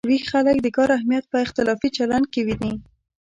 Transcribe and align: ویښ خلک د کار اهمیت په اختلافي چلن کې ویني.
ویښ 0.09 0.23
خلک 0.31 0.57
د 0.63 0.67
کار 0.75 0.89
اهمیت 0.97 1.25
په 1.31 1.37
اختلافي 1.45 1.89
چلن 1.97 2.23
کې 2.31 2.41
ویني. 2.47 2.73